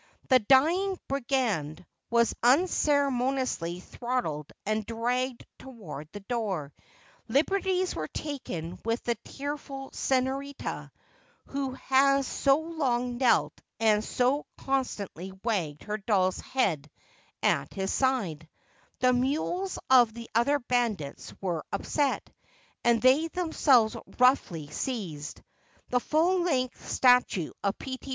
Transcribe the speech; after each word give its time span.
The 0.29 0.39
"Dying 0.39 0.97
Brigand" 1.07 1.85
was 2.09 2.33
unceremoniously 2.41 3.81
throttled 3.81 4.51
and 4.65 4.83
dragged 4.83 5.45
toward 5.59 6.09
the 6.11 6.21
door; 6.21 6.73
liberties 7.27 7.93
were 7.95 8.07
taken 8.07 8.79
with 8.83 9.03
the 9.03 9.13
tearful 9.23 9.91
"Senorita," 9.93 10.89
who 11.45 11.73
has 11.73 12.25
so 12.25 12.57
long 12.61 13.17
knelt 13.17 13.53
and 13.79 14.03
so 14.03 14.47
constantly 14.57 15.33
wagged 15.43 15.83
her 15.83 15.97
doll's 15.99 16.39
head 16.39 16.89
at 17.43 17.71
his 17.75 17.93
side; 17.93 18.49
the 19.01 19.13
mules 19.13 19.77
of 19.91 20.15
the 20.15 20.27
other 20.33 20.57
bandits 20.57 21.31
were 21.41 21.63
upset, 21.71 22.27
and 22.83 23.03
they 23.03 23.27
themselves 23.27 23.95
roughly 24.17 24.67
seized. 24.71 25.43
The 25.89 25.99
full 25.99 26.41
length 26.41 26.89
statue 26.89 27.51
of 27.63 27.77
P. 27.77 27.99
T. 27.99 28.09